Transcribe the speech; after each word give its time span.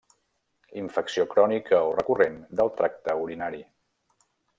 Infecció 0.83 1.25
crònica 1.33 1.81
o 1.89 1.91
recurrent 1.97 2.39
del 2.61 2.73
tracte 2.79 3.15
urinari. 3.27 3.63